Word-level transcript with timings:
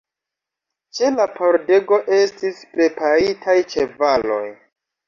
Ĉe 0.99 1.11
la 1.17 1.27
pordego 1.35 2.01
estis 2.21 2.65
preparitaj 2.75 3.61
ĉevaloj. 3.77 4.45